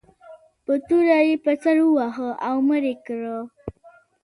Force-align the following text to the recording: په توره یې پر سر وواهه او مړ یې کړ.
په 0.65 0.73
توره 0.87 1.19
یې 1.27 1.35
پر 1.43 1.55
سر 1.63 1.75
وواهه 1.85 2.29
او 2.47 2.55
مړ 2.67 2.83
یې 2.89 2.95
کړ. 3.05 3.21